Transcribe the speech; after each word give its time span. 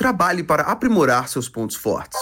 trabalhe 0.00 0.42
para 0.42 0.62
aprimorar 0.62 1.28
seus 1.28 1.46
pontos 1.46 1.76
fortes. 1.76 2.18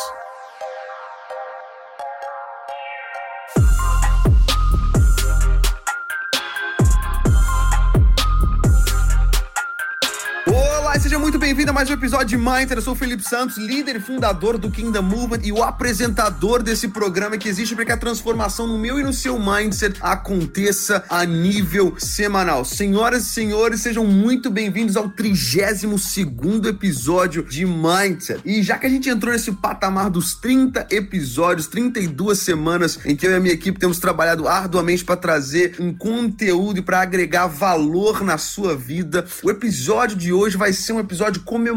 Mais 11.78 11.88
um 11.88 11.92
episódio 11.92 12.26
de 12.26 12.36
Mindset. 12.36 12.74
Eu 12.74 12.82
sou 12.82 12.92
o 12.92 12.96
Felipe 12.96 13.22
Santos, 13.22 13.56
líder 13.56 13.94
e 13.94 14.00
fundador 14.00 14.58
do 14.58 14.68
Kingdom 14.68 15.00
Movement 15.00 15.42
e 15.44 15.52
o 15.52 15.62
apresentador 15.62 16.60
desse 16.60 16.88
programa 16.88 17.38
que 17.38 17.48
existe 17.48 17.76
para 17.76 17.84
que 17.84 17.92
a 17.92 17.96
transformação 17.96 18.66
no 18.66 18.76
meu 18.76 18.98
e 18.98 19.04
no 19.04 19.12
seu 19.12 19.38
mindset 19.38 19.96
aconteça 20.00 21.04
a 21.08 21.24
nível 21.24 21.94
semanal. 21.96 22.64
Senhoras 22.64 23.22
e 23.22 23.26
senhores, 23.28 23.80
sejam 23.80 24.04
muito 24.04 24.50
bem-vindos 24.50 24.96
ao 24.96 25.08
32 25.08 26.02
segundo 26.02 26.68
episódio 26.68 27.44
de 27.44 27.64
Mindset. 27.64 28.40
E 28.44 28.60
já 28.60 28.76
que 28.76 28.86
a 28.86 28.90
gente 28.90 29.08
entrou 29.08 29.32
nesse 29.32 29.52
patamar 29.52 30.10
dos 30.10 30.34
30 30.34 30.88
episódios, 30.90 31.68
32 31.68 32.40
semanas 32.40 32.98
em 33.04 33.14
que 33.14 33.24
eu 33.24 33.30
e 33.30 33.34
a 33.34 33.40
minha 33.40 33.54
equipe 33.54 33.78
temos 33.78 34.00
trabalhado 34.00 34.48
arduamente 34.48 35.04
para 35.04 35.16
trazer 35.16 35.76
um 35.78 35.94
conteúdo 35.94 36.80
e 36.80 36.82
para 36.82 37.02
agregar 37.02 37.46
valor 37.46 38.24
na 38.24 38.36
sua 38.36 38.76
vida, 38.76 39.24
o 39.44 39.48
episódio 39.48 40.16
de 40.16 40.32
hoje 40.32 40.56
vai 40.56 40.72
ser 40.72 40.92
um 40.92 40.98
episódio 40.98 41.42
comemorativo. 41.42 41.67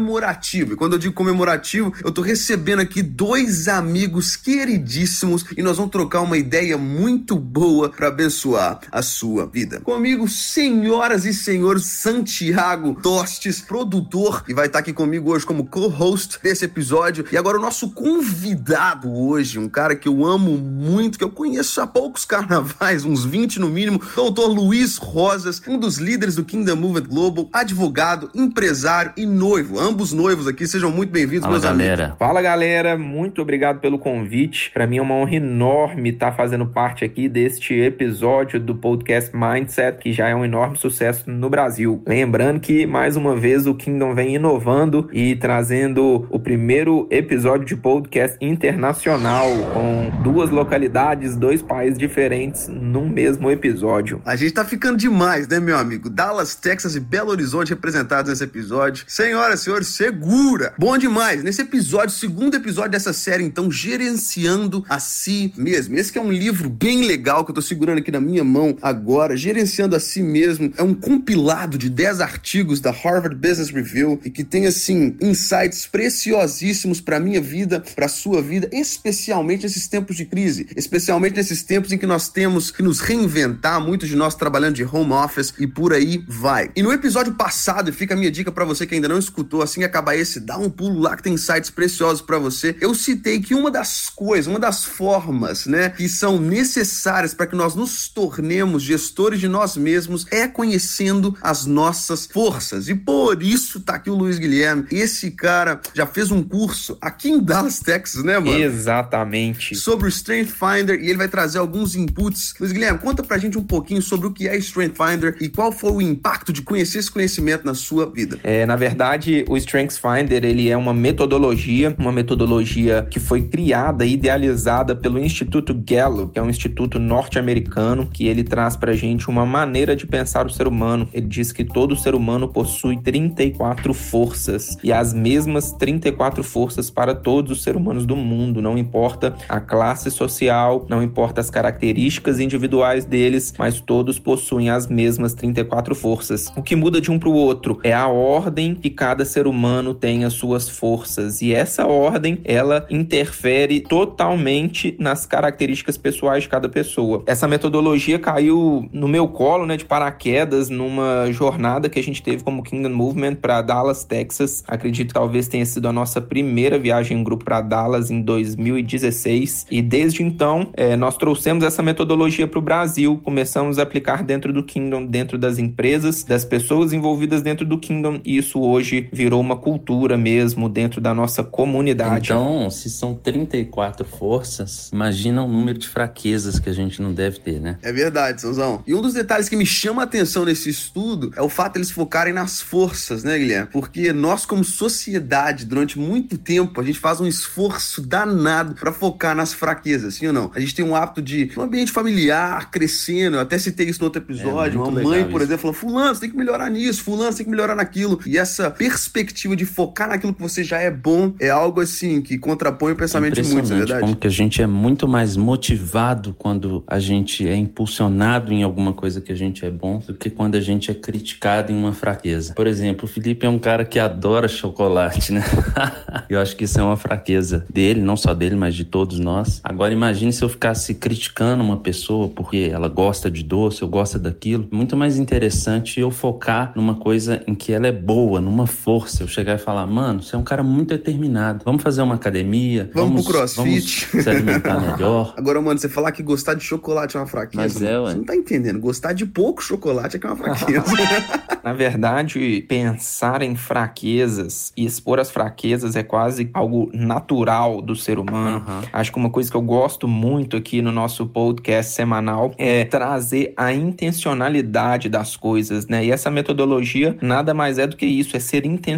E 0.72 0.76
quando 0.76 0.94
eu 0.94 0.98
digo 0.98 1.14
comemorativo, 1.14 1.92
eu 2.04 2.10
tô 2.10 2.22
recebendo 2.22 2.80
aqui 2.80 3.02
dois 3.02 3.68
amigos 3.68 4.36
queridíssimos 4.36 5.44
e 5.56 5.62
nós 5.62 5.76
vamos 5.76 5.92
trocar 5.92 6.20
uma 6.20 6.38
ideia 6.38 6.78
muito 6.78 7.36
boa 7.36 7.88
para 7.88 8.08
abençoar 8.08 8.80
a 8.90 9.02
sua 9.02 9.46
vida. 9.46 9.80
Comigo, 9.80 10.28
senhoras 10.28 11.24
e 11.24 11.34
senhores, 11.34 11.84
Santiago 11.84 12.94
Tostes, 13.02 13.60
produtor, 13.60 14.44
e 14.48 14.54
vai 14.54 14.66
estar 14.66 14.80
aqui 14.80 14.92
comigo 14.92 15.30
hoje 15.30 15.46
como 15.46 15.66
co-host 15.66 16.38
desse 16.42 16.64
episódio. 16.64 17.24
E 17.30 17.36
agora 17.36 17.58
o 17.58 17.62
nosso 17.62 17.90
convidado 17.90 19.12
hoje, 19.12 19.58
um 19.58 19.68
cara 19.68 19.94
que 19.94 20.08
eu 20.08 20.24
amo 20.24 20.56
muito, 20.56 21.18
que 21.18 21.24
eu 21.24 21.30
conheço 21.30 21.80
há 21.80 21.86
poucos 21.86 22.24
carnavais, 22.24 23.04
uns 23.04 23.24
20 23.24 23.60
no 23.60 23.68
mínimo, 23.68 24.00
doutor 24.14 24.48
Luiz 24.48 24.96
Rosas, 24.96 25.62
um 25.66 25.78
dos 25.78 25.98
líderes 25.98 26.34
do 26.34 26.44
Kingdom 26.44 26.76
Movement 26.76 27.08
Global, 27.08 27.48
advogado, 27.52 28.30
empresário, 28.34 29.12
e 29.16 29.26
noivo. 29.26 29.78
Ambos 29.82 30.12
noivos 30.12 30.46
aqui, 30.46 30.64
sejam 30.64 30.92
muito 30.92 31.10
bem-vindos, 31.10 31.48
meus 31.48 31.64
galera. 31.64 32.04
amigos. 32.04 32.18
Fala, 32.18 32.40
galera. 32.40 32.96
Muito 32.96 33.42
obrigado 33.42 33.80
pelo 33.80 33.98
convite. 33.98 34.70
Para 34.72 34.86
mim 34.86 34.98
é 34.98 35.02
uma 35.02 35.16
honra 35.16 35.34
enorme 35.34 36.10
estar 36.10 36.30
tá 36.30 36.36
fazendo 36.36 36.66
parte 36.66 37.04
aqui 37.04 37.28
deste 37.28 37.74
episódio 37.74 38.60
do 38.60 38.76
podcast 38.76 39.32
Mindset, 39.34 39.98
que 39.98 40.12
já 40.12 40.28
é 40.28 40.36
um 40.36 40.44
enorme 40.44 40.78
sucesso 40.78 41.28
no 41.28 41.50
Brasil. 41.50 42.00
Lembrando 42.06 42.60
que, 42.60 42.86
mais 42.86 43.16
uma 43.16 43.34
vez, 43.34 43.66
o 43.66 43.74
Kingdom 43.74 44.14
vem 44.14 44.36
inovando 44.36 45.08
e 45.12 45.34
trazendo 45.34 46.28
o 46.30 46.38
primeiro 46.38 47.08
episódio 47.10 47.66
de 47.66 47.74
podcast 47.74 48.38
internacional, 48.40 49.48
com 49.74 50.22
duas 50.22 50.48
localidades, 50.50 51.34
dois 51.34 51.60
países 51.60 51.98
diferentes 51.98 52.68
num 52.68 53.08
mesmo 53.08 53.50
episódio. 53.50 54.22
A 54.24 54.36
gente 54.36 54.54
tá 54.54 54.64
ficando 54.64 54.96
demais, 54.96 55.48
né, 55.48 55.58
meu 55.58 55.76
amigo? 55.76 56.08
Dallas, 56.08 56.54
Texas 56.54 56.94
e 56.94 57.00
Belo 57.00 57.30
Horizonte 57.30 57.70
representados 57.70 58.30
nesse 58.30 58.44
episódio 58.44 58.92
episódio. 58.92 59.04
Senhoras 59.06 59.66
e 59.66 59.70
senhores, 59.72 59.88
segura! 59.88 60.74
Bom 60.78 60.98
demais! 60.98 61.42
Nesse 61.42 61.62
episódio, 61.62 62.14
segundo 62.14 62.54
episódio 62.54 62.90
dessa 62.90 63.12
série, 63.12 63.42
então, 63.42 63.70
Gerenciando 63.70 64.84
a 64.86 64.98
Si 64.98 65.52
Mesmo. 65.56 65.96
Esse 65.96 66.16
é 66.18 66.20
um 66.20 66.30
livro 66.30 66.68
bem 66.68 67.06
legal 67.06 67.44
que 67.44 67.52
eu 67.52 67.54
tô 67.54 67.62
segurando 67.62 67.98
aqui 67.98 68.10
na 68.10 68.20
minha 68.20 68.44
mão 68.44 68.76
agora. 68.82 69.34
Gerenciando 69.34 69.96
a 69.96 70.00
Si 70.00 70.22
Mesmo 70.22 70.72
é 70.76 70.82
um 70.82 70.92
compilado 70.92 71.78
de 71.78 71.88
10 71.88 72.20
artigos 72.20 72.80
da 72.80 72.90
Harvard 72.90 73.34
Business 73.34 73.70
Review 73.70 74.20
e 74.24 74.30
que 74.30 74.44
tem, 74.44 74.66
assim, 74.66 75.16
insights 75.20 75.86
preciosíssimos 75.86 77.00
para 77.00 77.18
minha 77.18 77.40
vida, 77.40 77.82
para 77.94 78.08
sua 78.08 78.42
vida, 78.42 78.68
especialmente 78.72 79.62
nesses 79.62 79.88
tempos 79.88 80.16
de 80.16 80.26
crise, 80.26 80.66
especialmente 80.76 81.36
nesses 81.36 81.62
tempos 81.62 81.92
em 81.92 81.98
que 81.98 82.06
nós 82.06 82.28
temos 82.28 82.70
que 82.70 82.82
nos 82.82 83.00
reinventar, 83.00 83.80
muitos 83.80 84.08
de 84.08 84.16
nós 84.16 84.34
trabalhando 84.34 84.74
de 84.74 84.84
home 84.84 85.12
office 85.12 85.54
e 85.58 85.66
por 85.66 85.94
aí 85.94 86.22
vai. 86.28 86.70
E 86.76 86.82
no 86.82 86.92
episódio 86.92 87.32
passado, 87.34 87.90
fica 87.92 88.12
a 88.12 88.16
minha 88.16 88.30
dica 88.30 88.52
para 88.52 88.64
você 88.64 88.86
que 88.86 88.94
ainda 88.94 89.08
não 89.08 89.18
escutou, 89.18 89.51
assim 89.60 89.80
que 89.80 89.86
acabar 89.86 90.16
esse, 90.16 90.40
dá 90.40 90.56
um 90.56 90.70
pulo 90.70 91.00
lá 91.00 91.16
que 91.16 91.22
tem 91.22 91.34
insights 91.34 91.70
preciosos 91.70 92.22
para 92.22 92.38
você. 92.38 92.76
Eu 92.80 92.94
citei 92.94 93.40
que 93.40 93.54
uma 93.54 93.70
das 93.70 94.08
coisas, 94.08 94.46
uma 94.46 94.60
das 94.60 94.84
formas, 94.84 95.66
né, 95.66 95.90
que 95.90 96.08
são 96.08 96.40
necessárias 96.40 97.34
para 97.34 97.46
que 97.46 97.56
nós 97.56 97.74
nos 97.74 98.08
tornemos 98.08 98.82
gestores 98.82 99.40
de 99.40 99.48
nós 99.48 99.76
mesmos 99.76 100.26
é 100.30 100.46
conhecendo 100.46 101.36
as 101.42 101.66
nossas 101.66 102.26
forças. 102.26 102.88
E 102.88 102.94
por 102.94 103.42
isso 103.42 103.80
tá 103.80 103.94
aqui 103.94 104.10
o 104.10 104.14
Luiz 104.14 104.38
Guilherme. 104.38 104.86
Esse 104.90 105.30
cara 105.30 105.80
já 105.94 106.06
fez 106.06 106.30
um 106.30 106.42
curso 106.42 106.96
aqui 107.00 107.30
em 107.30 107.40
Dallas, 107.40 107.80
Texas, 107.80 108.22
né, 108.22 108.38
mano? 108.38 108.58
Exatamente. 108.58 109.74
Sobre 109.74 110.06
o 110.06 110.08
Strength 110.08 110.52
Finder 110.52 111.00
e 111.00 111.08
ele 111.08 111.18
vai 111.18 111.28
trazer 111.28 111.58
alguns 111.58 111.96
inputs. 111.96 112.54
Luiz 112.60 112.72
Guilherme, 112.72 112.98
conta 112.98 113.22
pra 113.22 113.38
gente 113.38 113.58
um 113.58 113.64
pouquinho 113.64 114.02
sobre 114.02 114.26
o 114.26 114.32
que 114.32 114.46
é 114.48 114.56
Strength 114.56 114.96
Finder 114.96 115.36
e 115.40 115.48
qual 115.48 115.72
foi 115.72 115.90
o 115.90 116.00
impacto 116.00 116.52
de 116.52 116.62
conhecer 116.62 116.98
esse 116.98 117.10
conhecimento 117.10 117.64
na 117.64 117.74
sua 117.74 118.10
vida. 118.10 118.38
É, 118.42 118.64
na 118.66 118.76
verdade, 118.76 119.41
o 119.48 119.56
Strengths 119.56 119.98
Finder 119.98 120.44
ele 120.44 120.68
é 120.68 120.76
uma 120.76 120.92
metodologia, 120.92 121.94
uma 121.98 122.12
metodologia 122.12 123.06
que 123.10 123.20
foi 123.20 123.42
criada 123.42 124.04
e 124.04 124.12
idealizada 124.12 124.94
pelo 124.94 125.18
Instituto 125.18 125.74
Gallup, 125.74 126.32
que 126.32 126.38
é 126.38 126.42
um 126.42 126.50
instituto 126.50 126.98
norte-americano, 126.98 128.08
que 128.12 128.26
ele 128.26 128.44
traz 128.44 128.76
para 128.76 128.92
gente 128.92 129.28
uma 129.28 129.44
maneira 129.46 129.94
de 129.96 130.06
pensar 130.06 130.46
o 130.46 130.50
ser 130.50 130.66
humano. 130.66 131.08
Ele 131.12 131.26
diz 131.26 131.52
que 131.52 131.64
todo 131.64 131.96
ser 131.96 132.14
humano 132.14 132.48
possui 132.48 132.96
34 132.96 133.94
forças 133.94 134.76
e 134.82 134.92
as 134.92 135.14
mesmas 135.14 135.72
34 135.72 136.42
forças 136.42 136.90
para 136.90 137.14
todos 137.14 137.52
os 137.52 137.62
seres 137.62 137.80
humanos 137.80 138.04
do 138.04 138.16
mundo, 138.16 138.60
não 138.60 138.76
importa 138.76 139.34
a 139.48 139.60
classe 139.60 140.10
social, 140.10 140.86
não 140.88 141.02
importa 141.02 141.40
as 141.40 141.50
características 141.50 142.40
individuais 142.40 143.04
deles, 143.04 143.54
mas 143.58 143.80
todos 143.80 144.18
possuem 144.18 144.70
as 144.70 144.86
mesmas 144.86 145.34
34 145.34 145.94
forças. 145.94 146.52
O 146.56 146.62
que 146.62 146.76
muda 146.76 147.00
de 147.00 147.10
um 147.10 147.18
para 147.18 147.28
o 147.28 147.34
outro 147.34 147.78
é 147.82 147.92
a 147.92 148.06
ordem 148.06 148.74
que 148.74 148.90
cada 148.90 149.24
ser 149.32 149.46
humano 149.46 149.94
tem 149.94 150.24
as 150.24 150.34
suas 150.34 150.68
forças 150.68 151.40
e 151.40 151.54
essa 151.54 151.86
ordem 151.86 152.38
ela 152.44 152.86
interfere 152.90 153.80
totalmente 153.80 154.94
nas 154.98 155.24
características 155.26 155.96
pessoais 155.96 156.42
de 156.42 156.48
cada 156.48 156.68
pessoa. 156.68 157.22
Essa 157.26 157.48
metodologia 157.48 158.18
caiu 158.18 158.88
no 158.92 159.08
meu 159.08 159.26
colo, 159.28 159.66
né, 159.66 159.76
de 159.76 159.84
paraquedas 159.84 160.68
numa 160.68 161.30
jornada 161.32 161.88
que 161.88 161.98
a 161.98 162.02
gente 162.02 162.22
teve 162.22 162.44
como 162.44 162.62
Kingdom 162.62 162.90
Movement 162.90 163.36
para 163.36 163.62
Dallas, 163.62 164.04
Texas. 164.04 164.62
Acredito 164.68 165.08
que 165.08 165.14
talvez 165.14 165.48
tenha 165.48 165.64
sido 165.64 165.88
a 165.88 165.92
nossa 165.92 166.20
primeira 166.20 166.78
viagem 166.78 167.18
em 167.18 167.24
grupo 167.24 167.44
para 167.44 167.60
Dallas 167.60 168.10
em 168.10 168.20
2016 168.20 169.66
e 169.70 169.80
desde 169.80 170.22
então 170.22 170.68
é, 170.74 170.96
nós 170.96 171.16
trouxemos 171.16 171.64
essa 171.64 171.82
metodologia 171.82 172.46
para 172.46 172.58
o 172.58 172.62
Brasil, 172.62 173.20
começamos 173.24 173.78
a 173.78 173.82
aplicar 173.82 174.22
dentro 174.22 174.52
do 174.52 174.62
Kingdom, 174.62 175.06
dentro 175.06 175.38
das 175.38 175.58
empresas, 175.58 176.22
das 176.22 176.44
pessoas 176.44 176.92
envolvidas 176.92 177.42
dentro 177.42 177.64
do 177.64 177.78
Kingdom 177.78 178.20
e 178.24 178.36
isso 178.36 178.60
hoje 178.60 179.08
virou 179.22 179.40
uma 179.40 179.56
cultura 179.56 180.18
mesmo 180.18 180.68
dentro 180.68 181.00
da 181.00 181.14
nossa 181.14 181.44
comunidade. 181.44 182.32
Então, 182.32 182.68
se 182.70 182.90
são 182.90 183.14
34 183.14 184.04
forças, 184.04 184.90
imagina 184.92 185.44
o 185.44 185.48
número 185.48 185.78
de 185.78 185.88
fraquezas 185.88 186.58
que 186.58 186.68
a 186.68 186.72
gente 186.72 187.00
não 187.00 187.14
deve 187.14 187.38
ter, 187.38 187.60
né? 187.60 187.78
É 187.82 187.92
verdade, 187.92 188.40
Sãozão. 188.40 188.82
E 188.84 188.92
um 188.92 189.00
dos 189.00 189.14
detalhes 189.14 189.48
que 189.48 189.54
me 189.54 189.64
chama 189.64 190.02
a 190.02 190.04
atenção 190.04 190.44
nesse 190.44 190.68
estudo 190.68 191.32
é 191.36 191.42
o 191.42 191.48
fato 191.48 191.74
de 191.74 191.78
eles 191.78 191.90
focarem 191.90 192.32
nas 192.32 192.60
forças, 192.60 193.22
né, 193.22 193.38
Guilherme? 193.38 193.68
Porque 193.70 194.12
nós, 194.12 194.44
como 194.44 194.64
sociedade, 194.64 195.64
durante 195.64 195.98
muito 195.98 196.36
tempo, 196.36 196.80
a 196.80 196.84
gente 196.84 196.98
faz 196.98 197.20
um 197.20 197.26
esforço 197.26 198.02
danado 198.02 198.74
para 198.74 198.90
focar 198.92 199.36
nas 199.36 199.52
fraquezas, 199.52 200.14
sim 200.14 200.26
ou 200.26 200.32
não? 200.32 200.50
A 200.52 200.58
gente 200.58 200.74
tem 200.74 200.84
um 200.84 200.96
hábito 200.96 201.22
de 201.22 201.50
um 201.56 201.62
ambiente 201.62 201.92
familiar 201.92 202.70
crescendo, 202.72 203.36
eu 203.36 203.40
até 203.40 203.56
citei 203.56 203.88
isso 203.88 204.00
no 204.00 204.06
outro 204.06 204.20
episódio, 204.20 204.80
é 204.80 204.82
uma 204.82 205.02
mãe, 205.02 205.28
por 205.28 205.40
exemplo, 205.40 205.62
falou: 205.62 205.74
Fulano, 205.74 206.14
você 206.14 206.22
tem 206.22 206.30
que 206.30 206.36
melhorar 206.36 206.68
nisso, 206.68 207.04
Fulano, 207.04 207.30
você 207.30 207.38
tem 207.38 207.44
que 207.44 207.50
melhorar 207.50 207.76
naquilo. 207.76 208.18
E 208.26 208.36
essa 208.36 208.68
perspectiva 208.70 209.11
de 209.56 209.66
focar 209.66 210.08
naquilo 210.08 210.32
que 210.32 210.40
você 210.40 210.64
já 210.64 210.80
é 210.80 210.90
bom 210.90 211.34
é 211.38 211.50
algo 211.50 211.80
assim 211.80 212.22
que 212.22 212.38
contrapõe 212.38 212.92
o 212.92 212.96
pensamento 212.96 213.38
é 213.38 213.42
de 213.42 213.48
muitos, 213.48 213.70
é 213.70 213.76
verdade? 213.76 214.00
Como 214.00 214.16
que 214.16 214.26
a 214.26 214.30
gente 214.30 214.62
é 214.62 214.66
muito 214.66 215.06
mais 215.06 215.36
motivado 215.36 216.34
quando 216.38 216.82
a 216.86 216.98
gente 216.98 217.46
é 217.46 217.54
impulsionado 217.54 218.52
em 218.52 218.62
alguma 218.62 218.92
coisa 218.92 219.20
que 219.20 219.30
a 219.30 219.34
gente 219.34 219.64
é 219.64 219.70
bom 219.70 219.98
do 219.98 220.14
que 220.14 220.30
quando 220.30 220.54
a 220.54 220.60
gente 220.60 220.90
é 220.90 220.94
criticado 220.94 221.70
em 221.70 221.76
uma 221.76 221.92
fraqueza. 221.92 222.54
Por 222.54 222.66
exemplo, 222.66 223.04
o 223.04 223.08
Felipe 223.08 223.46
é 223.46 223.48
um 223.48 223.58
cara 223.58 223.84
que 223.84 223.98
adora 223.98 224.48
chocolate, 224.48 225.32
né? 225.32 225.42
eu 226.28 226.40
acho 226.40 226.56
que 226.56 226.64
isso 226.64 226.80
é 226.80 226.82
uma 226.82 226.96
fraqueza 226.96 227.64
dele, 227.72 228.00
não 228.00 228.16
só 228.16 228.34
dele, 228.34 228.56
mas 228.56 228.74
de 228.74 228.84
todos 228.84 229.18
nós. 229.18 229.60
Agora 229.62 229.92
imagine 229.92 230.32
se 230.32 230.42
eu 230.42 230.48
ficasse 230.48 230.94
criticando 230.94 231.62
uma 231.62 231.76
pessoa 231.76 232.28
porque 232.28 232.70
ela 232.72 232.88
gosta 232.88 233.30
de 233.30 233.42
doce, 233.42 233.82
eu 233.82 233.88
gosto 233.88 234.18
daquilo. 234.18 234.66
Muito 234.72 234.96
mais 234.96 235.18
interessante 235.18 236.00
eu 236.00 236.10
focar 236.10 236.72
numa 236.74 236.94
coisa 236.94 237.42
em 237.46 237.54
que 237.54 237.72
ela 237.72 237.86
é 237.86 237.92
boa, 237.92 238.40
numa 238.40 238.66
força 238.66 239.01
força, 239.02 239.22
eu 239.22 239.28
chegar 239.28 239.54
e 239.56 239.58
falar, 239.58 239.86
mano, 239.86 240.22
você 240.22 240.36
é 240.36 240.38
um 240.38 240.44
cara 240.44 240.62
muito 240.62 240.90
determinado. 240.90 241.62
Vamos 241.64 241.82
fazer 241.82 242.02
uma 242.02 242.14
academia. 242.14 242.90
Vamos, 242.94 243.10
vamos 243.10 243.24
pro 243.24 243.34
crossfit. 243.34 244.08
Vamos 244.10 244.24
se 244.24 244.30
alimentar 244.30 244.80
melhor. 244.80 245.34
Agora, 245.38 245.60
mano, 245.60 245.78
você 245.78 245.88
falar 245.88 246.12
que 246.12 246.22
gostar 246.22 246.54
de 246.54 246.62
chocolate 246.62 247.16
é 247.16 247.20
uma 247.20 247.26
fraqueza. 247.26 247.62
Mas 247.62 247.82
é, 247.82 247.98
ué. 247.98 248.10
Você 248.10 248.16
não 248.18 248.24
tá 248.24 248.36
entendendo. 248.36 248.78
Gostar 248.78 249.12
de 249.12 249.26
pouco 249.26 249.62
chocolate 249.62 250.16
é 250.16 250.20
que 250.20 250.26
é 250.26 250.30
uma 250.30 250.36
fraqueza. 250.36 250.82
Na 251.62 251.72
verdade, 251.72 252.64
pensar 252.68 253.40
em 253.40 253.54
fraquezas 253.54 254.72
e 254.76 254.84
expor 254.84 255.20
as 255.20 255.30
fraquezas 255.30 255.94
é 255.94 256.02
quase 256.02 256.50
algo 256.52 256.90
natural 256.92 257.80
do 257.80 257.94
ser 257.94 258.18
humano. 258.18 258.64
Uhum. 258.66 258.80
Acho 258.92 259.12
que 259.12 259.18
uma 259.18 259.30
coisa 259.30 259.48
que 259.48 259.56
eu 259.56 259.62
gosto 259.62 260.08
muito 260.08 260.56
aqui 260.56 260.82
no 260.82 260.90
nosso 260.90 261.24
podcast 261.26 261.92
semanal 261.92 262.52
é 262.58 262.84
trazer 262.84 263.52
a 263.56 263.72
intencionalidade 263.72 265.08
das 265.08 265.36
coisas, 265.36 265.86
né? 265.86 266.04
E 266.04 266.10
essa 266.10 266.32
metodologia 266.32 267.16
nada 267.22 267.54
mais 267.54 267.78
é 267.78 267.86
do 267.86 267.96
que 267.96 268.06
isso, 268.06 268.36
é 268.36 268.40
ser 268.40 268.66
intencional 268.66 268.91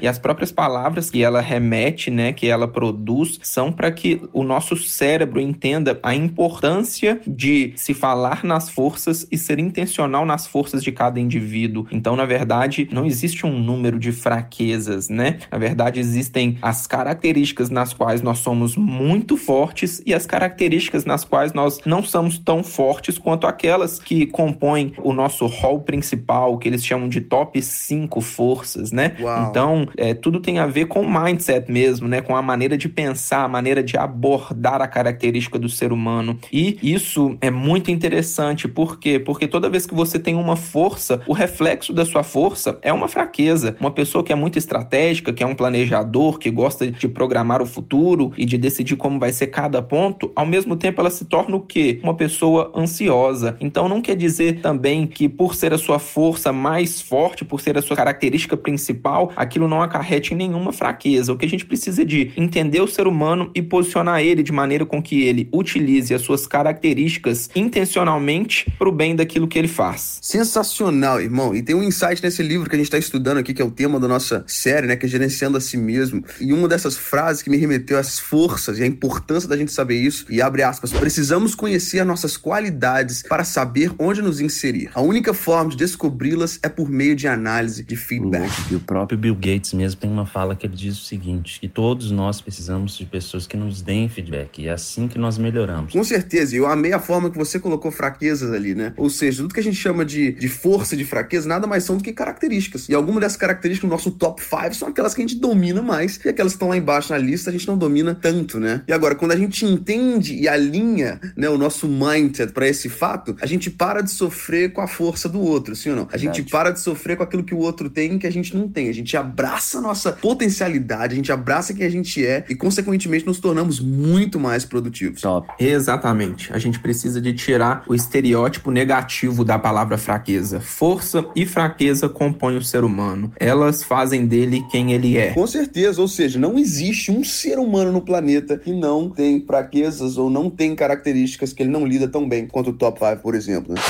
e 0.00 0.08
as 0.08 0.18
próprias 0.18 0.52
palavras 0.52 1.10
que 1.10 1.22
ela 1.22 1.40
remete, 1.40 2.10
né, 2.10 2.32
que 2.32 2.46
ela 2.46 2.68
produz, 2.68 3.38
são 3.42 3.72
para 3.72 3.90
que 3.90 4.20
o 4.32 4.42
nosso 4.42 4.76
cérebro 4.76 5.40
entenda 5.40 5.98
a 6.02 6.14
importância 6.14 7.20
de 7.26 7.72
se 7.76 7.94
falar 7.94 8.44
nas 8.44 8.68
forças 8.68 9.26
e 9.30 9.38
ser 9.38 9.58
intencional 9.58 10.24
nas 10.24 10.46
forças 10.46 10.82
de 10.82 10.92
cada 10.92 11.20
indivíduo. 11.20 11.86
Então, 11.90 12.16
na 12.16 12.24
verdade, 12.24 12.88
não 12.92 13.04
existe 13.04 13.46
um 13.46 13.58
número 13.58 13.98
de 13.98 14.12
fraquezas, 14.12 15.08
né? 15.08 15.38
Na 15.50 15.58
verdade, 15.58 16.00
existem 16.00 16.58
as 16.62 16.86
características 16.86 17.70
nas 17.70 17.92
quais 17.92 18.22
nós 18.22 18.38
somos 18.38 18.76
muito 18.76 19.36
fortes 19.36 20.02
e 20.06 20.14
as 20.14 20.26
características 20.26 21.04
nas 21.04 21.24
quais 21.24 21.52
nós 21.52 21.80
não 21.84 22.02
somos 22.02 22.38
tão 22.38 22.62
fortes 22.62 23.18
quanto 23.18 23.46
aquelas 23.46 23.98
que 23.98 24.26
compõem 24.26 24.92
o 24.98 25.12
nosso 25.12 25.46
hall 25.46 25.80
principal, 25.80 26.58
que 26.58 26.68
eles 26.68 26.84
chamam 26.84 27.08
de 27.08 27.20
top 27.20 27.60
5 27.60 28.20
forças, 28.20 28.92
né? 28.92 29.11
Uau. 29.20 29.48
Então, 29.48 29.88
é, 29.96 30.14
tudo 30.14 30.40
tem 30.40 30.58
a 30.58 30.66
ver 30.66 30.86
com 30.86 31.06
mindset 31.06 31.70
mesmo, 31.70 32.08
né? 32.08 32.20
Com 32.20 32.36
a 32.36 32.42
maneira 32.42 32.76
de 32.76 32.88
pensar, 32.88 33.44
a 33.44 33.48
maneira 33.48 33.82
de 33.82 33.96
abordar 33.96 34.80
a 34.80 34.88
característica 34.88 35.58
do 35.58 35.68
ser 35.68 35.92
humano. 35.92 36.38
E 36.52 36.78
isso 36.82 37.36
é 37.40 37.50
muito 37.50 37.90
interessante, 37.90 38.68
por 38.68 38.98
quê? 38.98 39.18
Porque 39.18 39.46
toda 39.46 39.68
vez 39.68 39.86
que 39.86 39.94
você 39.94 40.18
tem 40.18 40.34
uma 40.34 40.56
força, 40.56 41.20
o 41.26 41.32
reflexo 41.32 41.92
da 41.92 42.04
sua 42.04 42.22
força 42.22 42.78
é 42.82 42.92
uma 42.92 43.08
fraqueza. 43.08 43.76
Uma 43.80 43.90
pessoa 43.90 44.24
que 44.24 44.32
é 44.32 44.36
muito 44.36 44.58
estratégica, 44.58 45.32
que 45.32 45.42
é 45.42 45.46
um 45.46 45.54
planejador, 45.54 46.38
que 46.38 46.50
gosta 46.50 46.90
de 46.90 47.08
programar 47.08 47.62
o 47.62 47.66
futuro 47.66 48.32
e 48.36 48.44
de 48.44 48.56
decidir 48.58 48.96
como 48.96 49.18
vai 49.18 49.32
ser 49.32 49.48
cada 49.48 49.82
ponto, 49.82 50.30
ao 50.34 50.46
mesmo 50.46 50.76
tempo 50.76 51.00
ela 51.00 51.10
se 51.10 51.24
torna 51.24 51.56
o 51.56 51.60
quê? 51.60 52.00
Uma 52.02 52.14
pessoa 52.14 52.72
ansiosa. 52.74 53.56
Então 53.60 53.88
não 53.88 54.00
quer 54.00 54.16
dizer 54.16 54.60
também 54.60 55.06
que 55.06 55.28
por 55.28 55.54
ser 55.54 55.72
a 55.72 55.78
sua 55.78 55.98
força 55.98 56.52
mais 56.52 57.00
forte, 57.00 57.44
por 57.44 57.60
ser 57.60 57.76
a 57.76 57.82
sua 57.82 57.96
característica 57.96 58.56
principal, 58.56 58.91
aquilo 59.36 59.68
não 59.68 59.82
acarrete 59.82 60.34
em 60.34 60.36
nenhuma 60.36 60.72
fraqueza. 60.72 61.32
O 61.32 61.36
que 61.36 61.46
a 61.46 61.48
gente 61.48 61.66
precisa 61.66 62.04
de 62.04 62.32
entender 62.36 62.80
o 62.80 62.86
ser 62.88 63.06
humano 63.06 63.50
e 63.54 63.62
posicionar 63.62 64.20
ele 64.20 64.42
de 64.42 64.52
maneira 64.52 64.84
com 64.84 65.02
que 65.02 65.22
ele 65.22 65.48
utilize 65.52 66.14
as 66.14 66.22
suas 66.22 66.46
características 66.46 67.50
intencionalmente 67.54 68.70
para 68.78 68.88
o 68.88 68.92
bem 68.92 69.14
daquilo 69.14 69.48
que 69.48 69.58
ele 69.58 69.68
faz. 69.68 70.18
Sensacional, 70.20 71.20
irmão. 71.20 71.54
E 71.54 71.62
tem 71.62 71.74
um 71.74 71.82
insight 71.82 72.22
nesse 72.22 72.42
livro 72.42 72.68
que 72.68 72.76
a 72.76 72.78
gente 72.78 72.86
está 72.86 72.98
estudando 72.98 73.38
aqui, 73.38 73.54
que 73.54 73.62
é 73.62 73.64
o 73.64 73.70
tema 73.70 73.98
da 73.98 74.08
nossa 74.08 74.44
série, 74.46 74.86
né? 74.86 74.96
Que 74.96 75.06
é 75.06 75.08
Gerenciando 75.08 75.56
a 75.56 75.60
Si 75.60 75.76
Mesmo. 75.76 76.24
E 76.40 76.52
uma 76.52 76.68
dessas 76.68 76.96
frases 76.96 77.42
que 77.42 77.50
me 77.50 77.56
remeteu 77.56 77.98
às 77.98 78.18
forças 78.18 78.78
e 78.78 78.82
a 78.82 78.86
importância 78.86 79.48
da 79.48 79.56
gente 79.56 79.72
saber 79.72 80.00
isso, 80.00 80.26
e 80.28 80.40
abre 80.40 80.62
aspas, 80.62 80.92
precisamos 80.92 81.54
conhecer 81.54 82.04
nossas 82.04 82.36
qualidades 82.36 83.22
para 83.22 83.44
saber 83.44 83.92
onde 83.98 84.22
nos 84.22 84.40
inserir. 84.40 84.90
A 84.94 85.00
única 85.00 85.34
forma 85.34 85.70
de 85.70 85.76
descobri-las 85.76 86.58
é 86.62 86.68
por 86.68 86.88
meio 86.88 87.14
de 87.14 87.26
análise, 87.26 87.82
de 87.82 87.96
feedback. 87.96 88.50
Próprio 88.82 89.18
Bill 89.18 89.34
Gates 89.34 89.72
mesmo 89.72 90.00
tem 90.00 90.10
uma 90.10 90.26
fala 90.26 90.54
que 90.54 90.66
ele 90.66 90.74
diz 90.74 90.98
o 90.98 91.04
seguinte, 91.04 91.60
que 91.60 91.68
todos 91.68 92.10
nós 92.10 92.40
precisamos 92.40 92.96
de 92.96 93.06
pessoas 93.06 93.46
que 93.46 93.56
nos 93.56 93.82
deem 93.82 94.08
feedback, 94.08 94.62
e 94.62 94.68
é 94.68 94.72
assim 94.72 95.08
que 95.08 95.18
nós 95.18 95.38
melhoramos. 95.38 95.92
Com 95.92 96.04
certeza, 96.04 96.54
e 96.54 96.58
eu 96.58 96.66
amei 96.66 96.92
a 96.92 96.98
forma 96.98 97.30
que 97.30 97.38
você 97.38 97.58
colocou 97.58 97.90
fraquezas 97.90 98.52
ali, 98.52 98.74
né? 98.74 98.92
Ou 98.96 99.10
seja, 99.10 99.42
tudo 99.42 99.54
que 99.54 99.60
a 99.60 99.62
gente 99.62 99.76
chama 99.76 100.04
de, 100.04 100.32
de 100.32 100.48
força, 100.48 100.96
de 100.96 101.04
fraqueza, 101.04 101.48
nada 101.48 101.66
mais 101.66 101.84
são 101.84 101.96
do 101.96 102.02
que 102.02 102.12
características. 102.12 102.88
E 102.88 102.94
algumas 102.94 103.20
dessas 103.20 103.36
características 103.36 103.88
no 103.88 103.94
nosso 103.94 104.10
top 104.10 104.42
5 104.42 104.74
são 104.74 104.88
aquelas 104.88 105.14
que 105.14 105.22
a 105.22 105.26
gente 105.26 105.38
domina 105.38 105.82
mais, 105.82 106.18
e 106.24 106.28
aquelas 106.28 106.52
que 106.52 106.56
estão 106.56 106.68
lá 106.68 106.76
embaixo 106.76 107.12
na 107.12 107.18
lista 107.18 107.50
a 107.50 107.52
gente 107.52 107.66
não 107.66 107.76
domina 107.76 108.14
tanto, 108.14 108.58
né? 108.58 108.82
E 108.86 108.92
agora, 108.92 109.14
quando 109.14 109.32
a 109.32 109.36
gente 109.36 109.64
entende 109.64 110.34
e 110.34 110.48
alinha 110.48 111.20
né, 111.36 111.48
o 111.48 111.58
nosso 111.58 111.86
mindset 111.86 112.52
para 112.52 112.68
esse 112.68 112.88
fato, 112.88 113.36
a 113.40 113.46
gente 113.46 113.70
para 113.70 114.00
de 114.00 114.10
sofrer 114.10 114.72
com 114.72 114.80
a 114.80 114.88
força 114.88 115.28
do 115.28 115.40
outro, 115.40 115.74
sim 115.76 115.90
ou 115.90 115.96
não? 115.96 116.02
A 116.04 116.16
Verdade. 116.16 116.38
gente 116.38 116.50
para 116.50 116.70
de 116.70 116.80
sofrer 116.80 117.16
com 117.16 117.22
aquilo 117.22 117.44
que 117.44 117.54
o 117.54 117.58
outro 117.58 117.90
tem 117.90 118.18
que 118.18 118.26
a 118.26 118.30
gente 118.30 118.56
não 118.56 118.68
tem. 118.72 118.88
A 118.88 118.94
gente 118.94 119.16
abraça 119.16 119.78
a 119.78 119.80
nossa 119.80 120.12
potencialidade, 120.12 121.12
a 121.12 121.16
gente 121.16 121.30
abraça 121.30 121.74
quem 121.74 121.86
a 121.86 121.90
gente 121.90 122.24
é 122.24 122.44
e, 122.48 122.54
consequentemente, 122.54 123.26
nos 123.26 123.38
tornamos 123.38 123.78
muito 123.78 124.40
mais 124.40 124.64
produtivos. 124.64 125.20
Top. 125.20 125.48
Exatamente. 125.58 126.52
A 126.52 126.58
gente 126.58 126.80
precisa 126.80 127.20
de 127.20 127.32
tirar 127.32 127.84
o 127.86 127.94
estereótipo 127.94 128.70
negativo 128.70 129.44
da 129.44 129.58
palavra 129.58 129.98
fraqueza. 129.98 130.60
Força 130.60 131.24
e 131.36 131.44
fraqueza 131.44 132.08
compõem 132.08 132.56
o 132.56 132.62
ser 132.62 132.84
humano. 132.84 133.32
Elas 133.38 133.82
fazem 133.82 134.26
dele 134.26 134.64
quem 134.70 134.92
ele 134.92 135.16
é. 135.16 135.32
Com 135.32 135.46
certeza, 135.46 136.00
ou 136.00 136.08
seja, 136.08 136.38
não 136.38 136.58
existe 136.58 137.10
um 137.10 137.22
ser 137.22 137.58
humano 137.58 137.92
no 137.92 138.00
planeta 138.00 138.56
que 138.56 138.72
não 138.72 139.10
tem 139.10 139.44
fraquezas 139.44 140.16
ou 140.16 140.30
não 140.30 140.48
tem 140.48 140.74
características 140.74 141.52
que 141.52 141.62
ele 141.62 141.70
não 141.70 141.86
lida 141.86 142.08
tão 142.08 142.28
bem 142.28 142.46
quanto 142.46 142.70
o 142.70 142.72
top 142.72 142.98
5, 142.98 143.22
por 143.22 143.34
exemplo. 143.34 143.74
Né? 143.74 143.80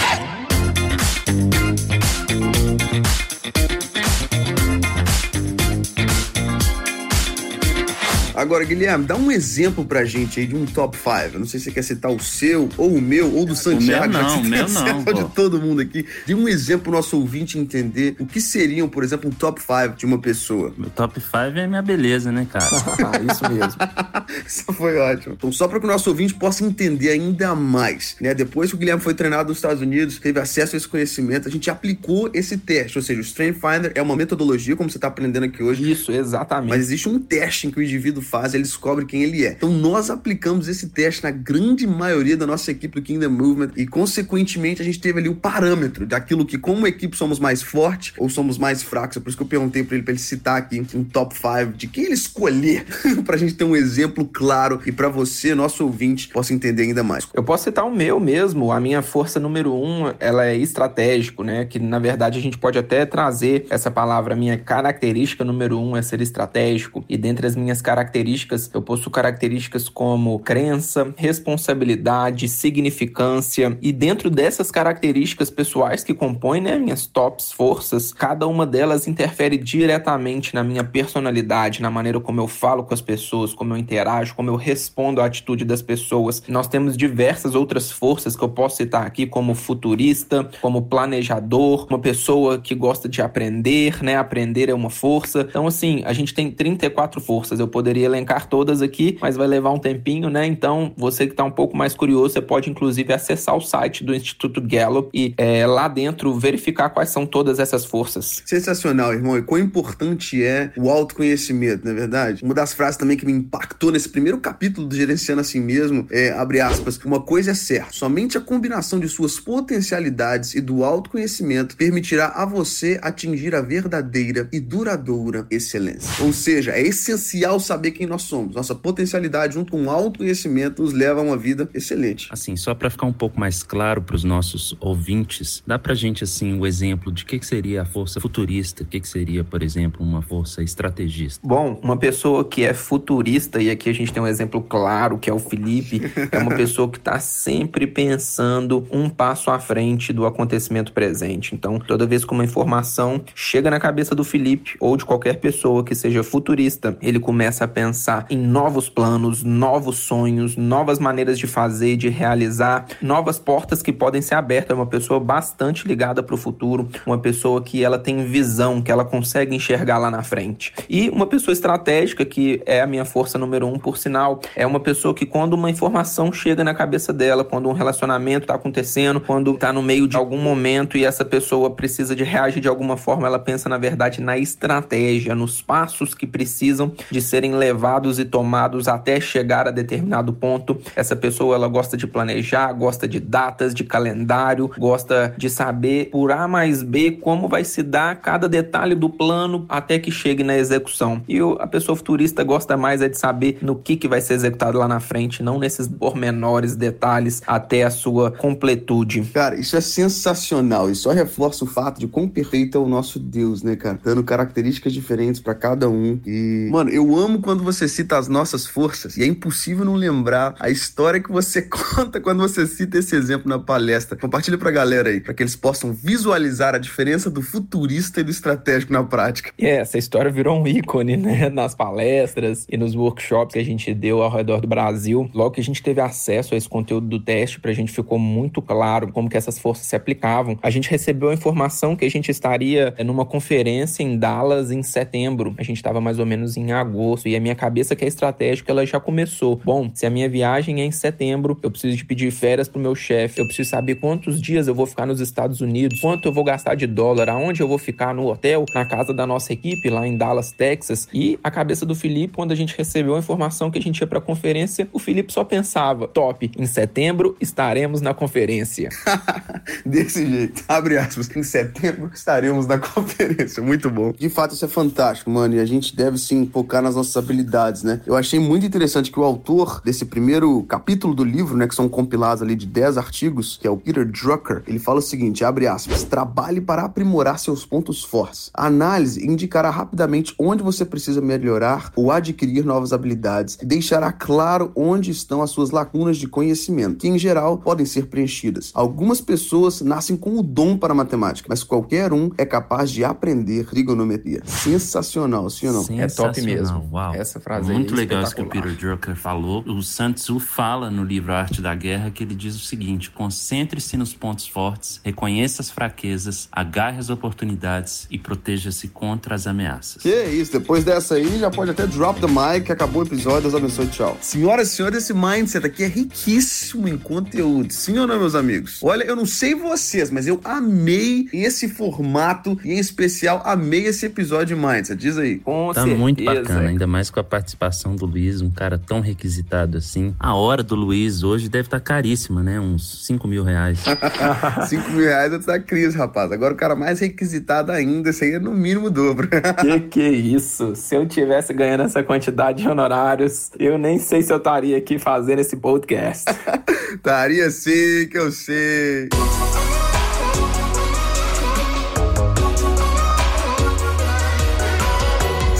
Agora, 8.42 8.64
Guilherme, 8.64 9.04
dá 9.04 9.14
um 9.14 9.30
exemplo 9.30 9.84
pra 9.84 10.04
gente 10.04 10.40
aí 10.40 10.48
de 10.48 10.56
um 10.56 10.66
top 10.66 10.96
5. 10.96 11.10
Eu 11.34 11.38
não 11.38 11.46
sei 11.46 11.60
se 11.60 11.66
você 11.66 11.70
quer 11.70 11.82
citar 11.82 12.10
o 12.10 12.18
seu, 12.18 12.68
ou 12.76 12.92
o 12.92 13.00
meu, 13.00 13.32
ou 13.32 13.46
do 13.46 13.54
Santiago. 13.54 14.06
O 14.06 14.08
meu 14.08 14.22
não, 14.22 14.40
o 14.40 14.44
meu 14.44 14.68
não. 14.68 15.28
de 15.28 15.32
todo 15.32 15.60
mundo 15.60 15.80
aqui. 15.80 16.04
De 16.26 16.34
um 16.34 16.48
exemplo 16.48 16.82
pro 16.82 16.92
nosso 16.92 17.16
ouvinte 17.16 17.56
entender 17.56 18.16
o 18.18 18.26
que 18.26 18.40
seriam, 18.40 18.88
por 18.88 19.04
exemplo, 19.04 19.30
um 19.30 19.32
top 19.32 19.60
5 19.60 19.96
de 19.96 20.04
uma 20.04 20.18
pessoa. 20.18 20.74
Meu 20.76 20.90
top 20.90 21.20
5 21.20 21.36
é 21.36 21.68
minha 21.68 21.82
beleza, 21.82 22.32
né, 22.32 22.44
cara? 22.50 22.66
Isso 23.30 23.48
mesmo. 23.48 23.80
Isso 24.44 24.72
foi 24.72 24.98
ótimo. 24.98 25.34
Então, 25.38 25.52
só 25.52 25.68
para 25.68 25.78
que 25.78 25.86
o 25.86 25.88
nosso 25.88 26.10
ouvinte 26.10 26.34
possa 26.34 26.64
entender 26.64 27.10
ainda 27.10 27.54
mais, 27.54 28.16
né? 28.20 28.34
Depois 28.34 28.70
que 28.70 28.74
o 28.74 28.78
Guilherme 28.78 29.00
foi 29.00 29.14
treinado 29.14 29.50
nos 29.50 29.58
Estados 29.58 29.80
Unidos, 29.80 30.18
teve 30.18 30.40
acesso 30.40 30.74
a 30.74 30.78
esse 30.78 30.88
conhecimento, 30.88 31.46
a 31.46 31.50
gente 31.50 31.70
aplicou 31.70 32.28
esse 32.34 32.56
teste. 32.56 32.98
Ou 32.98 33.04
seja, 33.04 33.20
o 33.20 33.22
Strength 33.22 33.60
Finder 33.60 33.92
é 33.94 34.02
uma 34.02 34.16
metodologia, 34.16 34.74
como 34.74 34.90
você 34.90 34.98
tá 34.98 35.06
aprendendo 35.06 35.44
aqui 35.44 35.62
hoje. 35.62 35.88
Isso, 35.88 36.10
exatamente. 36.10 36.70
Mas 36.70 36.80
existe 36.80 37.08
um 37.08 37.20
teste 37.20 37.68
em 37.68 37.70
que 37.70 37.78
o 37.78 37.82
indivíduo 37.82 38.20
faz, 38.32 38.54
ele 38.54 38.62
descobre 38.62 39.04
quem 39.04 39.22
ele 39.22 39.44
é. 39.44 39.52
Então 39.52 39.70
nós 39.70 40.08
aplicamos 40.08 40.66
esse 40.66 40.88
teste 40.88 41.22
na 41.22 41.30
grande 41.30 41.86
maioria 41.86 42.34
da 42.34 42.46
nossa 42.46 42.70
equipe 42.70 42.98
do 42.98 43.04
Kingdom 43.04 43.28
Movement 43.28 43.72
e 43.76 43.86
consequentemente 43.86 44.80
a 44.80 44.84
gente 44.84 44.98
teve 44.98 45.18
ali 45.18 45.28
o 45.28 45.34
parâmetro 45.34 46.06
daquilo 46.06 46.46
que 46.46 46.56
como 46.56 46.86
equipe 46.86 47.14
somos 47.14 47.38
mais 47.38 47.60
fortes 47.60 48.14
ou 48.16 48.30
somos 48.30 48.56
mais 48.56 48.82
fracos. 48.82 49.18
É 49.18 49.20
por 49.20 49.28
isso 49.28 49.36
que 49.36 49.42
eu 49.42 49.48
perguntei 49.48 49.84
para 49.84 49.96
ele 49.96 50.02
para 50.02 50.12
ele 50.12 50.20
citar 50.20 50.56
aqui 50.56 50.82
um 50.94 51.04
top 51.04 51.34
5 51.34 51.76
de 51.76 51.86
quem 51.86 52.04
ele 52.04 52.14
escolher 52.14 52.86
pra 53.26 53.36
gente 53.36 53.52
ter 53.52 53.64
um 53.64 53.76
exemplo 53.76 54.24
claro 54.24 54.80
e 54.86 54.90
para 54.90 55.10
você, 55.10 55.54
nosso 55.54 55.84
ouvinte, 55.84 56.28
possa 56.28 56.54
entender 56.54 56.84
ainda 56.84 57.02
mais. 57.02 57.28
Eu 57.34 57.44
posso 57.44 57.64
citar 57.64 57.84
o 57.84 57.94
meu 57.94 58.18
mesmo, 58.18 58.72
a 58.72 58.80
minha 58.80 59.02
força 59.02 59.38
número 59.38 59.74
um, 59.74 60.10
ela 60.18 60.46
é 60.46 60.56
estratégico, 60.56 61.44
né? 61.44 61.66
Que 61.66 61.78
na 61.78 61.98
verdade 61.98 62.38
a 62.38 62.42
gente 62.42 62.56
pode 62.56 62.78
até 62.78 63.04
trazer 63.04 63.66
essa 63.68 63.90
palavra, 63.90 64.34
minha 64.34 64.56
característica 64.56 65.44
número 65.44 65.78
um 65.78 65.94
é 65.94 66.00
ser 66.00 66.22
estratégico 66.22 67.04
e 67.08 67.18
dentre 67.18 67.46
as 67.46 67.54
minhas 67.54 67.82
características 67.82 68.21
características. 68.22 68.70
Eu 68.72 68.82
possuo 68.82 69.10
características 69.10 69.88
como 69.88 70.38
crença, 70.38 71.12
responsabilidade, 71.16 72.48
significância. 72.48 73.76
E 73.82 73.92
dentro 73.92 74.30
dessas 74.30 74.70
características 74.70 75.50
pessoais 75.50 76.04
que 76.04 76.14
compõem 76.14 76.60
né, 76.60 76.78
minhas 76.78 77.06
tops 77.06 77.52
forças, 77.52 78.12
cada 78.12 78.46
uma 78.46 78.64
delas 78.64 79.06
interfere 79.06 79.56
diretamente 79.56 80.54
na 80.54 80.62
minha 80.62 80.84
personalidade, 80.84 81.82
na 81.82 81.90
maneira 81.90 82.20
como 82.20 82.40
eu 82.40 82.46
falo 82.46 82.84
com 82.84 82.94
as 82.94 83.00
pessoas, 83.00 83.52
como 83.52 83.74
eu 83.74 83.78
interajo, 83.78 84.34
como 84.34 84.50
eu 84.50 84.56
respondo 84.56 85.20
à 85.20 85.26
atitude 85.26 85.64
das 85.64 85.82
pessoas. 85.82 86.42
Nós 86.48 86.68
temos 86.68 86.96
diversas 86.96 87.54
outras 87.54 87.90
forças 87.90 88.36
que 88.36 88.42
eu 88.42 88.48
posso 88.48 88.76
citar 88.76 89.06
aqui, 89.06 89.26
como 89.26 89.54
futurista, 89.54 90.48
como 90.60 90.82
planejador, 90.82 91.86
uma 91.90 91.98
pessoa 91.98 92.58
que 92.58 92.74
gosta 92.74 93.08
de 93.08 93.20
aprender, 93.20 94.02
né? 94.02 94.16
Aprender 94.16 94.68
é 94.68 94.74
uma 94.74 94.90
força. 94.90 95.46
Então, 95.48 95.66
assim, 95.66 96.02
a 96.04 96.12
gente 96.12 96.32
tem 96.32 96.50
34 96.50 97.20
forças. 97.20 97.58
Eu 97.58 97.68
poderia 97.68 98.08
elencar 98.12 98.48
todas 98.48 98.82
aqui, 98.82 99.18
mas 99.20 99.36
vai 99.36 99.46
levar 99.46 99.70
um 99.70 99.78
tempinho, 99.78 100.28
né? 100.28 100.46
Então, 100.46 100.92
você 100.96 101.26
que 101.26 101.32
está 101.32 101.44
um 101.44 101.50
pouco 101.50 101.76
mais 101.76 101.94
curioso, 101.94 102.34
você 102.34 102.40
pode 102.40 102.70
inclusive 102.70 103.12
acessar 103.12 103.56
o 103.56 103.60
site 103.60 104.04
do 104.04 104.14
Instituto 104.14 104.60
Gallup 104.60 105.10
e 105.12 105.34
é, 105.36 105.66
lá 105.66 105.88
dentro 105.88 106.38
verificar 106.38 106.90
quais 106.90 107.10
são 107.10 107.26
todas 107.26 107.58
essas 107.58 107.84
forças. 107.84 108.42
Sensacional, 108.44 109.12
irmão. 109.12 109.36
E 109.36 109.42
quão 109.42 109.60
importante 109.60 110.42
é 110.42 110.72
o 110.76 110.90
autoconhecimento, 110.90 111.84
não 111.84 111.92
é 111.92 111.94
verdade? 111.94 112.44
Uma 112.44 112.54
das 112.54 112.72
frases 112.72 112.96
também 112.96 113.16
que 113.16 113.26
me 113.26 113.32
impactou 113.32 113.90
nesse 113.90 114.08
primeiro 114.08 114.38
capítulo 114.38 114.86
do 114.86 114.94
Gerenciando 114.94 115.40
Assim 115.40 115.60
Mesmo 115.60 116.06
é, 116.10 116.30
abre 116.30 116.60
aspas, 116.60 116.98
uma 117.04 117.20
coisa 117.20 117.52
é 117.52 117.54
certa, 117.54 117.92
somente 117.92 118.36
a 118.36 118.40
combinação 118.40 118.98
de 118.98 119.08
suas 119.08 119.38
potencialidades 119.38 120.54
e 120.54 120.60
do 120.60 120.84
autoconhecimento 120.84 121.76
permitirá 121.76 122.28
a 122.28 122.44
você 122.44 122.98
atingir 123.02 123.54
a 123.54 123.60
verdadeira 123.60 124.48
e 124.52 124.60
duradoura 124.60 125.46
excelência. 125.50 126.24
Ou 126.24 126.32
seja, 126.32 126.72
é 126.72 126.82
essencial 126.82 127.58
saber 127.60 127.91
quem 127.92 128.06
nós 128.06 128.22
somos. 128.22 128.54
Nossa 128.54 128.74
potencialidade 128.74 129.54
junto 129.54 129.72
com 129.72 129.84
o 129.84 129.90
autoconhecimento 129.90 130.82
nos 130.82 130.92
leva 130.92 131.20
a 131.20 131.22
uma 131.22 131.36
vida 131.36 131.68
excelente. 131.74 132.28
Assim, 132.30 132.56
só 132.56 132.74
para 132.74 132.90
ficar 132.90 133.06
um 133.06 133.12
pouco 133.12 133.38
mais 133.38 133.62
claro 133.62 134.02
para 134.02 134.16
os 134.16 134.24
nossos 134.24 134.76
ouvintes, 134.80 135.62
dá 135.66 135.78
pra 135.78 135.94
gente 135.94 136.24
assim 136.24 136.54
o 136.54 136.60
um 136.60 136.66
exemplo 136.66 137.12
de 137.12 137.22
o 137.22 137.26
que, 137.26 137.38
que 137.38 137.46
seria 137.46 137.82
a 137.82 137.84
força 137.84 138.20
futurista, 138.20 138.82
o 138.82 138.86
que, 138.86 139.00
que 139.00 139.08
seria, 139.08 139.44
por 139.44 139.62
exemplo, 139.62 140.04
uma 140.04 140.22
força 140.22 140.62
estrategista? 140.62 141.46
Bom, 141.46 141.78
uma 141.82 141.96
pessoa 141.96 142.44
que 142.44 142.64
é 142.64 142.74
futurista, 142.74 143.60
e 143.62 143.70
aqui 143.70 143.90
a 143.90 143.92
gente 143.92 144.12
tem 144.12 144.22
um 144.22 144.26
exemplo 144.26 144.62
claro, 144.62 145.18
que 145.18 145.30
é 145.30 145.32
o 145.32 145.38
Felipe, 145.38 146.00
é 146.30 146.38
uma 146.38 146.54
pessoa 146.56 146.88
que 146.88 146.98
está 146.98 147.18
sempre 147.18 147.86
pensando 147.86 148.86
um 148.90 149.08
passo 149.08 149.50
à 149.50 149.58
frente 149.58 150.12
do 150.12 150.26
acontecimento 150.26 150.92
presente. 150.92 151.54
Então, 151.54 151.78
toda 151.78 152.06
vez 152.06 152.24
que 152.24 152.32
uma 152.32 152.44
informação 152.44 153.22
chega 153.34 153.70
na 153.70 153.78
cabeça 153.78 154.14
do 154.14 154.24
Felipe 154.24 154.76
ou 154.80 154.96
de 154.96 155.04
qualquer 155.04 155.38
pessoa 155.38 155.84
que 155.84 155.94
seja 155.94 156.22
futurista, 156.22 156.96
ele 157.00 157.20
começa 157.20 157.64
a 157.64 157.68
pensar 157.68 157.81
em 158.30 158.36
novos 158.36 158.88
planos, 158.88 159.42
novos 159.42 159.98
sonhos, 159.98 160.56
novas 160.56 160.98
maneiras 160.98 161.38
de 161.38 161.46
fazer, 161.46 161.96
de 161.96 162.08
realizar, 162.08 162.86
novas 163.00 163.38
portas 163.38 163.82
que 163.82 163.92
podem 163.92 164.22
ser 164.22 164.34
abertas. 164.34 164.70
É 164.70 164.74
uma 164.74 164.86
pessoa 164.86 165.18
bastante 165.18 165.86
ligada 165.86 166.22
para 166.22 166.34
o 166.34 166.38
futuro, 166.38 166.88
uma 167.06 167.18
pessoa 167.18 167.60
que 167.62 167.84
ela 167.84 167.98
tem 167.98 168.24
visão, 168.24 168.80
que 168.80 168.92
ela 168.92 169.04
consegue 169.04 169.54
enxergar 169.54 169.98
lá 169.98 170.10
na 170.10 170.22
frente. 170.22 170.72
E 170.88 171.08
uma 171.10 171.26
pessoa 171.26 171.52
estratégica, 171.52 172.24
que 172.24 172.62
é 172.66 172.80
a 172.80 172.86
minha 172.86 173.04
força 173.04 173.38
número 173.38 173.66
um, 173.66 173.78
por 173.78 173.96
sinal, 173.98 174.40
é 174.54 174.66
uma 174.66 174.80
pessoa 174.80 175.14
que 175.14 175.26
quando 175.26 175.54
uma 175.54 175.70
informação 175.70 176.32
chega 176.32 176.62
na 176.62 176.74
cabeça 176.74 177.12
dela, 177.12 177.44
quando 177.44 177.68
um 177.68 177.72
relacionamento 177.72 178.44
está 178.44 178.54
acontecendo, 178.54 179.20
quando 179.20 179.52
está 179.52 179.72
no 179.72 179.82
meio 179.82 180.06
de 180.06 180.16
algum 180.16 180.38
momento 180.38 180.96
e 180.96 181.04
essa 181.04 181.24
pessoa 181.24 181.70
precisa 181.70 182.14
de 182.14 182.24
reagir 182.24 182.60
de 182.60 182.68
alguma 182.68 182.96
forma, 182.96 183.26
ela 183.26 183.38
pensa 183.38 183.68
na 183.68 183.78
verdade 183.78 184.20
na 184.20 184.38
estratégia, 184.38 185.34
nos 185.34 185.60
passos 185.60 186.14
que 186.14 186.26
precisam 186.26 186.92
de 187.10 187.20
serem 187.20 187.54
levados 187.54 187.71
e 188.18 188.24
tomados 188.24 188.88
até 188.88 189.20
chegar 189.20 189.66
a 189.66 189.70
determinado 189.70 190.32
ponto. 190.32 190.78
Essa 190.94 191.16
pessoa 191.16 191.54
ela 191.54 191.68
gosta 191.68 191.96
de 191.96 192.06
planejar, 192.06 192.72
gosta 192.72 193.08
de 193.08 193.18
datas, 193.18 193.74
de 193.74 193.84
calendário, 193.84 194.70
gosta 194.78 195.34
de 195.36 195.48
saber 195.48 196.10
por 196.10 196.30
A 196.30 196.46
mais 196.46 196.82
B 196.82 197.12
como 197.12 197.48
vai 197.48 197.64
se 197.64 197.82
dar 197.82 198.16
cada 198.16 198.48
detalhe 198.48 198.94
do 198.94 199.08
plano 199.08 199.64
até 199.68 199.98
que 199.98 200.10
chegue 200.10 200.42
na 200.42 200.56
execução. 200.56 201.22
E 201.28 201.38
a 201.58 201.66
pessoa 201.66 201.96
futurista 201.96 202.44
gosta 202.44 202.76
mais 202.76 203.02
é 203.02 203.08
de 203.08 203.18
saber 203.18 203.58
no 203.62 203.76
que, 203.76 203.96
que 203.96 204.08
vai 204.08 204.20
ser 204.20 204.34
executado 204.34 204.78
lá 204.78 204.88
na 204.88 205.00
frente, 205.00 205.42
não 205.42 205.58
nesses 205.58 205.88
pormenores, 205.88 206.76
detalhes 206.76 207.42
até 207.46 207.82
a 207.82 207.90
sua 207.90 208.30
completude. 208.30 209.22
Cara, 209.32 209.56
isso 209.56 209.76
é 209.76 209.80
sensacional 209.80 210.90
e 210.90 210.94
só 210.94 211.10
reforça 211.10 211.64
o 211.64 211.66
fato 211.66 211.98
de 211.98 212.06
quão 212.06 212.28
perfeito 212.28 212.76
é 212.76 212.80
o 212.80 212.88
nosso 212.88 213.18
Deus, 213.18 213.62
né, 213.62 213.76
cara? 213.76 213.98
Dando 214.02 214.22
características 214.22 214.92
diferentes 214.92 215.40
para 215.40 215.54
cada 215.54 215.88
um. 215.88 216.18
E, 216.26 216.68
mano, 216.70 216.90
eu 216.90 217.16
amo 217.16 217.40
quando 217.40 217.61
você 217.62 217.88
cita 217.88 218.18
as 218.18 218.28
nossas 218.28 218.66
forças 218.66 219.16
e 219.16 219.22
é 219.22 219.26
impossível 219.26 219.84
não 219.84 219.94
lembrar 219.94 220.54
a 220.58 220.70
história 220.70 221.20
que 221.20 221.30
você 221.30 221.62
conta 221.68 222.20
quando 222.20 222.40
você 222.40 222.66
cita 222.66 222.98
esse 222.98 223.14
exemplo 223.14 223.48
na 223.48 223.58
palestra. 223.58 224.16
Compartilha 224.16 224.58
pra 224.58 224.70
galera 224.70 225.10
aí, 225.10 225.20
para 225.20 225.34
que 225.34 225.42
eles 225.42 225.56
possam 225.56 225.92
visualizar 225.92 226.74
a 226.74 226.78
diferença 226.78 227.30
do 227.30 227.42
futurista 227.42 228.20
e 228.20 228.24
do 228.24 228.30
estratégico 228.30 228.92
na 228.92 229.02
prática. 229.02 229.52
É, 229.58 229.76
essa 229.76 229.98
história 229.98 230.30
virou 230.30 230.60
um 230.60 230.66
ícone, 230.66 231.16
né, 231.16 231.48
nas 231.50 231.74
palestras 231.74 232.66
e 232.68 232.76
nos 232.76 232.94
workshops 232.94 233.54
que 233.54 233.58
a 233.58 233.64
gente 233.64 233.92
deu 233.94 234.22
ao 234.22 234.30
redor 234.30 234.60
do 234.60 234.68
Brasil. 234.68 235.30
Logo 235.34 235.52
que 235.52 235.60
a 235.60 235.64
gente 235.64 235.82
teve 235.82 236.00
acesso 236.00 236.54
a 236.54 236.56
esse 236.56 236.68
conteúdo 236.68 237.06
do 237.06 237.20
teste, 237.20 237.60
pra 237.60 237.72
gente 237.72 237.92
ficou 237.92 238.18
muito 238.18 238.60
claro 238.60 239.12
como 239.12 239.28
que 239.28 239.36
essas 239.36 239.58
forças 239.58 239.86
se 239.86 239.96
aplicavam. 239.96 240.58
A 240.62 240.70
gente 240.70 240.90
recebeu 240.90 241.30
a 241.30 241.34
informação 241.34 241.96
que 241.96 242.04
a 242.04 242.10
gente 242.10 242.30
estaria 242.30 242.94
é, 242.96 243.04
numa 243.04 243.24
conferência 243.24 244.02
em 244.02 244.18
Dallas 244.18 244.70
em 244.70 244.82
setembro. 244.82 245.54
A 245.58 245.62
gente 245.62 245.76
estava 245.76 246.00
mais 246.00 246.18
ou 246.18 246.26
menos 246.26 246.56
em 246.56 246.72
agosto 246.72 247.28
e 247.28 247.36
a 247.36 247.40
minha 247.40 247.51
cabeça 247.54 247.94
que 247.94 248.04
é 248.04 248.08
estratégica, 248.08 248.70
ela 248.70 248.84
já 248.84 249.00
começou. 249.00 249.60
Bom, 249.64 249.90
se 249.94 250.06
a 250.06 250.10
minha 250.10 250.28
viagem 250.28 250.80
é 250.80 250.84
em 250.84 250.90
setembro, 250.90 251.58
eu 251.62 251.70
preciso 251.70 251.96
de 251.96 252.04
pedir 252.04 252.30
férias 252.30 252.68
pro 252.68 252.80
meu 252.80 252.94
chefe, 252.94 253.40
eu 253.40 253.46
preciso 253.46 253.70
saber 253.70 253.96
quantos 253.96 254.40
dias 254.40 254.68
eu 254.68 254.74
vou 254.74 254.86
ficar 254.86 255.06
nos 255.06 255.20
Estados 255.20 255.60
Unidos, 255.60 256.00
quanto 256.00 256.28
eu 256.28 256.32
vou 256.32 256.44
gastar 256.44 256.74
de 256.74 256.86
dólar, 256.86 257.28
aonde 257.28 257.62
eu 257.62 257.68
vou 257.68 257.78
ficar 257.78 258.14
no 258.14 258.26
hotel, 258.26 258.64
na 258.74 258.84
casa 258.84 259.12
da 259.12 259.26
nossa 259.26 259.52
equipe 259.52 259.88
lá 259.88 260.06
em 260.06 260.16
Dallas, 260.16 260.52
Texas. 260.52 261.08
E 261.12 261.38
a 261.42 261.50
cabeça 261.50 261.84
do 261.84 261.94
Felipe, 261.94 262.34
quando 262.34 262.52
a 262.52 262.56
gente 262.56 262.76
recebeu 262.76 263.14
a 263.14 263.18
informação 263.18 263.70
que 263.70 263.78
a 263.78 263.82
gente 263.82 263.98
ia 263.98 264.06
para 264.06 264.18
a 264.18 264.22
conferência, 264.22 264.88
o 264.92 264.98
Felipe 264.98 265.32
só 265.32 265.44
pensava: 265.44 266.08
top, 266.08 266.50
em 266.56 266.66
setembro 266.66 267.36
estaremos 267.40 268.00
na 268.00 268.14
conferência. 268.14 268.88
Desse 269.84 270.26
jeito, 270.26 270.64
abre 270.68 270.98
aspas, 270.98 271.34
em 271.36 271.42
setembro 271.42 272.10
estaremos 272.14 272.66
na 272.66 272.78
conferência. 272.78 273.62
Muito 273.62 273.90
bom. 273.90 274.12
De 274.12 274.28
fato, 274.28 274.54
isso 274.54 274.64
é 274.64 274.68
fantástico, 274.68 275.30
mano. 275.30 275.54
E 275.54 275.60
a 275.60 275.64
gente 275.64 275.94
deve 275.94 276.18
sim 276.18 276.46
focar 276.46 276.82
nas 276.82 276.94
nossas 276.94 277.16
habilidades, 277.16 277.41
né? 277.82 278.00
Eu 278.06 278.16
achei 278.16 278.38
muito 278.38 278.66
interessante 278.66 279.10
que 279.10 279.18
o 279.18 279.24
autor 279.24 279.80
desse 279.84 280.04
primeiro 280.04 280.62
capítulo 280.64 281.14
do 281.14 281.24
livro, 281.24 281.56
né, 281.56 281.66
que 281.66 281.74
são 281.74 281.88
compilados 281.88 282.42
ali 282.42 282.54
de 282.54 282.66
10 282.66 282.98
artigos, 282.98 283.58
que 283.60 283.66
é 283.66 283.70
o 283.70 283.76
Peter 283.76 284.06
Drucker, 284.06 284.62
ele 284.66 284.78
fala 284.78 284.98
o 284.98 285.02
seguinte: 285.02 285.44
abre 285.44 285.66
aspas, 285.66 286.04
trabalhe 286.04 286.60
para 286.60 286.82
aprimorar 286.82 287.38
seus 287.38 287.64
pontos 287.64 288.04
fortes. 288.04 288.50
A 288.54 288.66
análise 288.66 289.24
indicará 289.26 289.70
rapidamente 289.70 290.34
onde 290.38 290.62
você 290.62 290.84
precisa 290.84 291.20
melhorar 291.20 291.92
ou 291.96 292.10
adquirir 292.10 292.64
novas 292.64 292.92
habilidades 292.92 293.58
e 293.60 293.66
deixará 293.66 294.12
claro 294.12 294.70
onde 294.74 295.10
estão 295.10 295.42
as 295.42 295.50
suas 295.50 295.70
lacunas 295.70 296.16
de 296.16 296.26
conhecimento, 296.26 296.98
que 296.98 297.08
em 297.08 297.18
geral 297.18 297.58
podem 297.58 297.86
ser 297.86 298.06
preenchidas. 298.06 298.70
Algumas 298.74 299.20
pessoas 299.20 299.80
nascem 299.80 300.16
com 300.16 300.38
o 300.38 300.42
dom 300.42 300.76
para 300.76 300.94
matemática, 300.94 301.46
mas 301.48 301.62
qualquer 301.62 302.12
um 302.12 302.30
é 302.36 302.44
capaz 302.44 302.90
de 302.90 303.04
aprender 303.04 303.66
trigonometria. 303.66 304.42
Sensacional, 304.44 305.48
sim 305.50 305.68
ou 305.68 305.72
não? 305.72 306.00
É 306.00 306.06
top 306.06 306.40
mesmo. 306.42 306.88
Uau. 306.92 307.14
Essa 307.14 307.31
frase 307.40 307.72
Muito 307.72 307.94
é 307.94 307.96
legal 307.96 308.22
isso 308.22 308.34
que 308.34 308.42
o 308.42 308.46
Peter 308.46 308.72
Drucker 308.74 309.14
falou. 309.16 309.62
O 309.66 309.82
Sun 309.82 310.12
Tzu 310.12 310.38
fala 310.38 310.90
no 310.90 311.04
livro 311.04 311.32
Arte 311.32 311.60
da 311.60 311.74
Guerra 311.74 312.10
que 312.10 312.22
ele 312.24 312.34
diz 312.34 312.54
o 312.56 312.60
seguinte: 312.60 313.10
concentre-se 313.10 313.96
nos 313.96 314.14
pontos 314.14 314.46
fortes, 314.46 315.00
reconheça 315.04 315.62
as 315.62 315.70
fraquezas, 315.70 316.48
agarre 316.52 316.98
as 316.98 317.10
oportunidades 317.10 318.06
e 318.10 318.18
proteja-se 318.18 318.88
contra 318.88 319.34
as 319.34 319.46
ameaças. 319.46 320.02
Que 320.02 320.24
isso, 320.24 320.52
depois 320.52 320.84
dessa 320.84 321.14
aí 321.14 321.38
já 321.38 321.50
pode 321.50 321.70
até 321.70 321.86
drop 321.86 322.20
the 322.20 322.26
mic, 322.26 322.70
acabou 322.70 323.02
o 323.02 323.06
episódio, 323.06 323.42
Deus 323.42 323.54
abençoe, 323.54 323.86
tchau. 323.88 324.16
Senhoras 324.20 324.72
e 324.72 324.76
senhores, 324.76 324.98
esse 324.98 325.14
mindset 325.14 325.66
aqui 325.66 325.84
é 325.84 325.88
riquíssimo 325.88 326.88
em 326.88 326.96
conteúdo, 326.98 327.72
sim 327.72 327.98
ou 327.98 328.06
não, 328.06 328.18
meus 328.18 328.34
amigos? 328.34 328.80
Olha, 328.82 329.04
eu 329.04 329.16
não 329.16 329.26
sei 329.26 329.54
vocês, 329.54 330.10
mas 330.10 330.26
eu 330.26 330.40
amei 330.44 331.28
esse 331.32 331.68
formato 331.68 332.58
e 332.64 332.72
em 332.72 332.78
especial 332.78 333.42
amei 333.44 333.86
esse 333.86 334.06
episódio 334.06 334.54
de 334.56 334.62
mindset, 334.62 334.98
diz 335.00 335.18
aí. 335.18 335.38
Com 335.38 335.72
Tá 335.72 335.82
certeza. 335.82 335.98
muito 335.98 336.24
bacana, 336.24 336.68
ainda 336.68 336.86
mais 336.86 337.10
com 337.10 337.20
a 337.20 337.21
participação 337.24 337.96
do 337.96 338.06
Luiz, 338.06 338.40
um 338.40 338.50
cara 338.50 338.78
tão 338.78 339.00
requisitado 339.00 339.78
assim. 339.78 340.14
A 340.18 340.34
hora 340.34 340.62
do 340.62 340.74
Luiz 340.74 341.22
hoje 341.22 341.48
deve 341.48 341.66
estar 341.66 341.80
caríssima, 341.80 342.42
né? 342.42 342.58
Uns 342.58 343.06
5 343.06 343.26
mil 343.28 343.44
reais. 343.44 343.80
5 344.68 344.90
mil 344.90 345.04
reais 345.04 345.32
antes 345.32 345.46
da 345.46 345.58
crise, 345.58 345.96
rapaz. 345.96 346.30
Agora 346.32 346.54
o 346.54 346.56
cara 346.56 346.74
mais 346.74 347.00
requisitado 347.00 347.72
ainda, 347.72 348.10
esse 348.10 348.24
aí 348.24 348.32
é 348.34 348.38
no 348.38 348.52
mínimo 348.52 348.86
o 348.86 348.90
dobro. 348.90 349.28
Que 349.62 349.80
que 349.80 350.08
isso? 350.08 350.74
Se 350.74 350.94
eu 350.94 351.06
tivesse 351.06 351.52
ganhando 351.52 351.82
essa 351.84 352.02
quantidade 352.02 352.62
de 352.62 352.68
honorários, 352.68 353.50
eu 353.58 353.78
nem 353.78 353.98
sei 353.98 354.22
se 354.22 354.32
eu 354.32 354.38
estaria 354.38 354.76
aqui 354.76 354.98
fazendo 354.98 355.40
esse 355.40 355.56
podcast. 355.56 356.24
Estaria 356.94 357.50
sim, 357.50 358.06
que 358.10 358.18
eu 358.18 358.30
sei. 358.30 359.08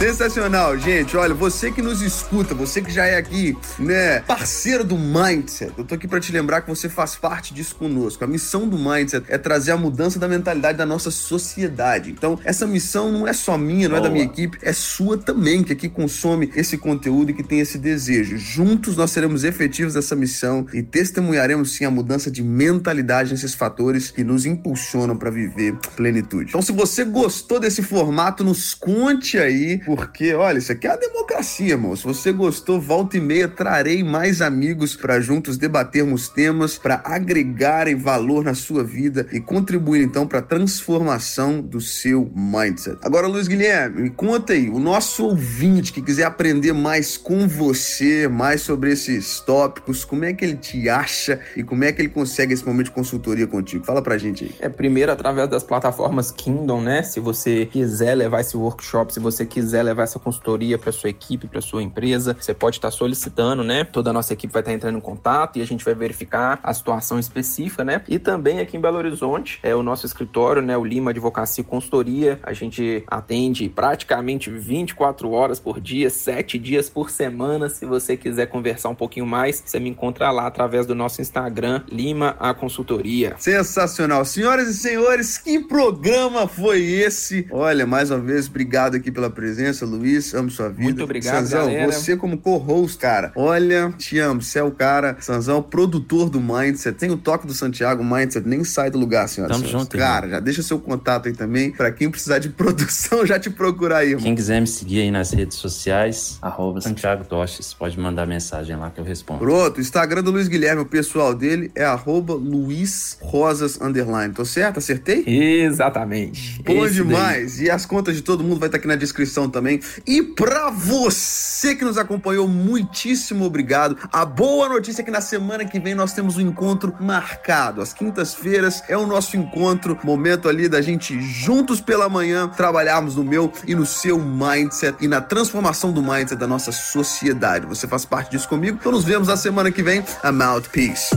Sensacional, 0.03 0.77
gente. 0.77 1.17
Olha, 1.17 1.33
você 1.33 1.71
que 1.71 1.81
nos 1.81 2.03
escuta, 2.03 2.57
você 2.57 2.83
que 2.83 2.91
já 2.91 3.07
é 3.07 3.17
aqui, 3.17 3.57
né, 3.79 4.19
parceiro 4.23 4.83
do 4.83 4.99
Mindset. 4.99 5.73
Eu 5.79 5.85
tô 5.85 5.95
aqui 5.95 6.09
para 6.09 6.19
te 6.19 6.33
lembrar 6.33 6.63
que 6.63 6.69
você 6.69 6.89
faz 6.89 7.15
parte 7.15 7.55
disso 7.55 7.77
conosco. 7.77 8.25
A 8.25 8.27
missão 8.27 8.67
do 8.69 8.77
Mindset 8.77 9.25
é 9.29 9.39
trazer 9.39 9.71
a 9.71 9.77
mudança 9.77 10.19
da 10.19 10.27
mentalidade 10.27 10.77
da 10.77 10.85
nossa 10.85 11.09
sociedade. 11.13 12.11
Então, 12.11 12.37
essa 12.43 12.67
missão 12.67 13.13
não 13.13 13.29
é 13.29 13.33
só 13.33 13.57
minha, 13.57 13.89
não 13.89 13.97
é 13.97 14.01
da 14.01 14.09
Boa. 14.09 14.15
minha 14.15 14.25
equipe, 14.25 14.59
é 14.61 14.73
sua 14.73 15.17
também, 15.17 15.63
que 15.63 15.73
aqui 15.73 15.89
consome 15.89 16.51
esse 16.57 16.77
conteúdo 16.77 17.31
e 17.31 17.35
que 17.35 17.45
tem 17.45 17.61
esse 17.61 17.79
desejo. 17.79 18.37
Juntos 18.37 18.97
nós 18.97 19.13
seremos 19.13 19.45
efetivos 19.45 19.95
dessa 19.95 20.17
missão 20.17 20.67
e 20.75 20.83
testemunharemos 20.83 21.77
sim 21.77 21.85
a 21.85 21.91
mudança 21.93 22.29
de 22.29 22.43
mentalidade 22.43 23.31
nesses 23.31 23.55
fatores 23.55 24.11
que 24.11 24.25
nos 24.25 24.47
impulsionam 24.47 25.17
para 25.17 25.31
viver 25.31 25.77
plenitude. 25.95 26.49
Então, 26.49 26.61
se 26.61 26.73
você 26.73 27.05
gostou 27.05 27.61
desse 27.61 27.85
formato, 27.85 28.43
nos 28.43 28.75
conte 28.75 29.39
aí, 29.39 29.81
Porque, 29.95 30.33
olha, 30.33 30.57
isso 30.57 30.73
aqui 30.73 30.87
é 30.87 30.91
a 30.93 30.97
democracia, 30.97 31.73
irmão. 31.73 31.95
Se 31.95 32.05
você 32.05 32.33
gostou, 32.33 32.81
volta 32.81 33.19
e 33.19 33.21
meia, 33.21 33.47
trarei 33.47 34.03
mais 34.03 34.41
amigos 34.41 34.97
para 34.97 35.21
juntos 35.21 35.59
debatermos 35.59 36.31
temas, 36.31 36.79
para 36.79 37.03
agregarem 37.05 37.95
valor 37.95 38.43
na 38.43 38.55
sua 38.55 38.83
vida 38.83 39.27
e 39.31 39.39
contribuir 39.39 40.01
então 40.01 40.27
para 40.27 40.39
a 40.39 40.43
transformação 40.43 41.61
do 41.61 41.79
seu 41.79 42.33
mindset. 42.35 42.97
Agora, 43.03 43.27
Luiz 43.27 43.47
Guilherme, 43.47 44.05
me 44.05 44.09
conta 44.09 44.55
aí, 44.55 44.71
o 44.71 44.79
nosso 44.79 45.27
ouvinte 45.27 45.93
que 45.93 46.01
quiser 46.01 46.25
aprender 46.25 46.73
mais 46.73 47.19
com 47.19 47.47
você, 47.47 48.27
mais 48.27 48.63
sobre 48.63 48.93
esses 48.93 49.41
tópicos, 49.41 50.07
como 50.07 50.25
é 50.25 50.33
que 50.33 50.43
ele 50.43 50.57
te 50.57 50.89
acha 50.89 51.39
e 51.55 51.63
como 51.63 51.85
é 51.85 51.93
que 51.93 52.01
ele 52.01 52.09
consegue 52.09 52.55
esse 52.55 52.65
momento 52.65 52.87
de 52.87 52.93
consultoria 52.93 53.47
contigo? 53.47 53.85
Fala 53.85 54.01
pra 54.01 54.17
gente 54.17 54.45
aí. 54.45 54.55
É 54.59 54.71
primeiro 54.71 55.13
através 55.13 55.51
das 55.51 55.63
plataformas 55.63 56.31
Kingdom, 56.31 56.81
né? 56.81 57.03
Se 57.03 57.21
você 57.21 57.67
quiser 57.67 58.15
levar 58.15 58.41
esse 58.41 58.57
workshop, 58.57 59.13
se 59.13 59.21
você 59.21 59.45
quiser 59.45 59.82
levar 59.83 60.05
essa 60.05 60.19
consultoria 60.19 60.79
para 60.79 60.93
sua 60.93 61.11
equipe, 61.11 61.47
para 61.47 61.61
sua 61.61 61.83
empresa, 61.83 62.37
você 62.39 62.55
pode 62.55 62.77
estar 62.77 62.91
solicitando, 62.91 63.63
né? 63.65 63.85
Toda 63.85 64.11
a 64.11 64.13
nossa 64.13 64.33
equipe 64.33 64.53
vai 64.53 64.63
estar 64.63 64.73
entrando 64.73 64.99
em 64.99 65.01
contato 65.01 65.59
e 65.59 65.63
a 65.63 65.67
gente 65.67 65.85
vai 65.85 65.95
verificar 65.95 66.59
a 66.63 66.73
situação 66.73 67.19
específica, 67.19 67.85
né? 67.85 68.03
E 68.09 68.19
também 68.19 68.61
aqui 68.61 68.77
em 68.77 68.81
Belo 68.81 68.99
Horizonte, 68.99 69.59
é 69.63 69.75
o 69.75 69.83
nosso 69.83 70.07
escritório, 70.07 70.63
né? 70.63 70.77
O 70.77 70.85
Lima 70.85 71.11
Advocacia 71.11 71.63
e 71.63 71.65
Consultoria. 71.65 72.41
A 72.43 72.53
gente 72.53 73.05
atende 73.07 73.69
praticamente 73.69 74.51
24 74.51 75.31
horas 75.31 75.59
por 75.59 75.81
dia, 75.81 76.11
7 76.11 76.59
dias 76.59 76.89
por 76.91 77.11
semana. 77.11 77.69
Se 77.69 77.87
você 77.87 78.17
quiser 78.17 78.47
conversar 78.47 78.89
um 78.89 78.95
pouquinho 78.95 79.27
mais, 79.27 79.63
você 79.65 79.79
me 79.79 79.89
encontra 79.89 80.31
lá 80.31 80.47
através 80.47 80.87
do 80.87 80.95
nosso 80.95 81.21
Instagram, 81.21 81.83
Lima 81.91 82.37
a 82.39 82.53
Consultoria. 82.55 83.35
Sensacional. 83.39 84.25
Senhoras 84.25 84.69
e 84.69 84.75
senhores, 84.75 85.39
que 85.39 85.61
programa 85.61 86.47
foi 86.47 86.83
esse? 86.83 87.47
Olha, 87.51 87.87
mais 87.87 88.11
uma 88.11 88.21
vez, 88.21 88.49
obrigado 88.49 88.97
aqui 88.97 89.11
pela 89.11 89.31
presença, 89.31 89.62
Luiz. 89.87 90.35
Amo 90.35 90.51
sua 90.51 90.69
vida. 90.69 90.83
Muito 90.83 91.03
obrigado, 91.05 91.37
Sanzão, 91.37 91.67
galera. 91.67 91.93
você 91.93 92.17
como 92.17 92.39
co-host, 92.39 92.99
cara. 92.99 93.33
Olha, 93.37 93.93
te 93.99 94.19
amo. 94.19 94.43
Você 94.43 94.59
é 94.59 94.63
o 94.63 94.71
cara, 94.71 95.17
Sanzão, 95.21 95.63
produtor 95.63 96.29
do 96.31 96.41
Mindset. 96.41 96.97
Tem 96.99 97.11
o 97.11 97.17
toque 97.17 97.47
do 97.47 97.55
Santiago, 97.55 98.03
Mindset 98.05 98.47
nem 98.49 98.65
sai 98.65 98.91
do 98.91 98.99
lugar, 98.99 99.29
senhoras 99.29 99.57
Tamo 99.57 99.67
senhores. 99.67 99.85
junto, 99.87 99.97
Cara, 99.99 100.29
já 100.29 100.41
deixa 100.41 100.63
seu 100.63 100.79
contato 100.79 101.29
aí 101.29 101.35
também, 101.35 101.71
pra 101.71 101.91
quem 101.93 102.11
precisar 102.11 102.39
de 102.39 102.49
produção, 102.63 103.25
já 103.27 103.39
te 103.39 103.51
procurar 103.51 103.99
aí, 103.99 104.09
irmão. 104.11 104.23
Quem 104.25 104.35
quiser 104.35 104.61
me 104.61 104.67
seguir 104.67 105.01
aí 105.03 105.11
nas 105.11 105.31
redes 105.33 105.57
sociais, 105.59 106.39
arroba 106.43 106.81
Santiago 106.81 107.25
Toches, 107.25 107.73
pode 107.75 107.99
mandar 107.99 108.27
mensagem 108.27 108.77
lá 108.77 108.91
que 108.91 109.01
eu 109.01 109.05
respondo. 109.05 109.41
Pronto, 109.41 109.79
o 109.79 109.81
Instagram 109.81 110.23
do 110.23 110.31
Luiz 110.31 110.49
Guilherme, 110.49 110.83
o 110.83 110.87
pessoal 110.87 111.35
dele 111.35 111.71
é 111.75 111.85
arroba 111.85 112.35
Luiz 112.35 113.19
Rosas 113.21 113.81
Underline. 113.81 114.33
Tô 114.35 114.45
certo? 114.45 114.79
Acertei? 114.79 115.25
Exatamente. 115.27 116.63
Bom 116.63 116.73
Esse 116.87 116.97
daí. 116.99 117.07
demais. 117.07 117.61
E 117.61 117.71
as 117.71 117.85
contas 117.87 118.15
de 118.17 118.23
todo 118.23 118.43
mundo 118.45 118.59
vai 118.59 118.69
estar 118.69 118.79
aqui 118.79 118.87
na 118.87 118.97
descrição 118.97 119.49
também. 119.53 119.81
E 120.07 120.23
pra 120.23 120.71
você 120.71 121.77
que 121.77 121.85
nos 121.85 121.97
acompanhou, 121.97 122.49
muitíssimo 122.49 123.45
obrigado. 123.45 123.97
A 124.13 124.25
boa 124.25 124.69
notícia 124.69 125.03
é 125.03 125.05
que 125.05 125.11
na 125.11 125.21
semana 125.21 125.65
que 125.65 125.79
vem 125.79 125.95
nós 125.95 126.13
temos 126.13 126.37
um 126.37 126.41
encontro 126.41 126.95
marcado. 126.99 127.81
Às 127.81 127.93
quintas-feiras 127.93 128.83
é 128.89 128.97
o 128.97 129.07
nosso 129.07 129.37
encontro, 129.37 129.99
momento 130.03 130.49
ali 130.49 130.69
da 130.69 130.83
gente 130.83 131.21
juntos 131.21 131.81
pela 131.81 132.09
manhã 132.09 132.49
trabalharmos 132.49 133.15
no 133.15 133.23
meu 133.23 133.53
e 133.67 133.75
no 133.75 133.87
seu 133.87 134.19
mindset 134.19 134.97
e 135.01 135.07
na 135.07 135.21
transformação 135.21 135.93
do 135.93 136.03
mindset 136.03 136.37
da 136.37 136.47
nossa 136.47 136.73
sociedade. 136.73 137.67
Você 137.67 137.87
faz 137.87 138.05
parte 138.05 138.31
disso 138.31 138.49
comigo? 138.49 138.79
Então 138.81 138.91
nos 138.91 139.05
vemos 139.05 139.29
na 139.29 139.37
semana 139.37 139.71
que 139.71 139.83
vem. 139.83 140.03
I'm 140.25 140.43
out. 140.43 140.69
Peace. 140.71 141.11